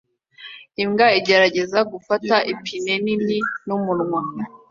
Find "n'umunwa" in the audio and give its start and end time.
3.65-4.21